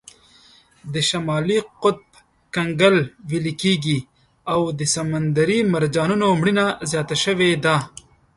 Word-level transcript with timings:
د 0.93 0.95
شمالي 1.09 1.59
قطب 1.81 2.09
کنګل 2.55 2.97
ویلې 3.29 3.53
کیږي 3.61 3.99
او 4.53 4.61
د 4.79 4.81
سمندري 4.95 5.59
مرجانونو 5.73 6.27
مړینه 6.39 6.65
زیاته 6.91 7.15
شوې 7.23 7.49
ده. 7.65 7.77